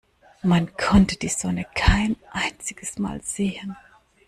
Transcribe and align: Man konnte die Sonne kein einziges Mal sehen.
Man 0.41 0.75
konnte 0.77 1.15
die 1.15 1.27
Sonne 1.29 1.63
kein 1.75 2.15
einziges 2.31 2.97
Mal 2.97 3.21
sehen. 3.21 3.77